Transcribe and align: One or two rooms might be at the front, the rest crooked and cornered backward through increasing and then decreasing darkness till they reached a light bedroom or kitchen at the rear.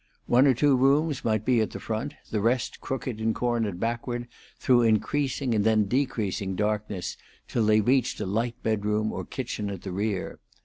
One 0.25 0.47
or 0.47 0.55
two 0.55 0.75
rooms 0.75 1.23
might 1.23 1.45
be 1.45 1.61
at 1.61 1.69
the 1.69 1.79
front, 1.79 2.15
the 2.31 2.41
rest 2.41 2.81
crooked 2.81 3.21
and 3.21 3.35
cornered 3.35 3.79
backward 3.79 4.27
through 4.57 4.81
increasing 4.81 5.53
and 5.53 5.63
then 5.63 5.85
decreasing 5.85 6.55
darkness 6.55 7.17
till 7.47 7.67
they 7.67 7.81
reached 7.81 8.19
a 8.19 8.25
light 8.25 8.55
bedroom 8.63 9.11
or 9.13 9.25
kitchen 9.25 9.69
at 9.69 9.83
the 9.83 9.91
rear. 9.91 10.39